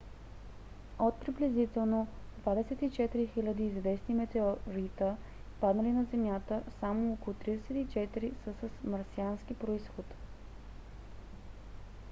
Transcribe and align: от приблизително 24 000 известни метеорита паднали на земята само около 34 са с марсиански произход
от 0.99 1.19
приблизително 1.19 2.07
24 2.45 3.29
000 3.39 3.61
известни 3.61 4.15
метеорита 4.15 5.17
паднали 5.59 5.91
на 5.91 6.03
земята 6.03 6.63
само 6.79 7.13
около 7.13 7.35
34 7.35 8.31
са 8.43 8.53
с 8.53 8.69
марсиански 8.83 9.53
произход 9.53 10.05